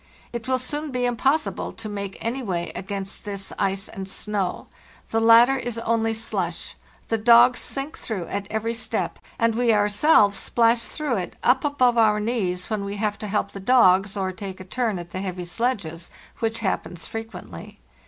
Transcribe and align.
It 0.33 0.47
will 0.47 0.57
soon 0.57 0.89
be 0.89 1.05
im 1.05 1.15
possible 1.15 1.71
to 1.73 1.87
make 1.87 2.17
any 2.25 2.41
way 2.41 2.71
against 2.73 3.23
this 3.23 3.53
ice 3.59 3.87
and 3.87 4.09
snow. 4.09 4.65
The 5.11 5.19
latter 5.21 5.57
is 5.57 5.77
only 5.77 6.15
slush; 6.15 6.73
the 7.09 7.19
dogs 7.19 7.59
sink 7.59 7.99
through 7.99 8.25
at 8.25 8.47
every 8.49 8.73
step, 8.73 9.19
and 9.37 9.53
we 9.53 9.71
ourselves 9.71 10.39
splash 10.39 10.85
through 10.85 11.17
it 11.17 11.35
up 11.43 11.63
above 11.63 11.99
our 11.99 12.19
knees 12.19 12.67
when 12.67 12.83
we 12.83 12.95
have 12.95 13.19
to 13.19 13.27
help 13.27 13.51
the 13.51 13.59
dogs 13.59 14.17
or 14.17 14.31
take 14.31 14.59
a 14.59 14.63
turn 14.65 14.97
at 14.97 15.11
the 15.11 15.21
heavy 15.21 15.45
sledges, 15.45 16.09
which 16.39 16.61
happens 16.61 17.05
frequently. 17.05 17.79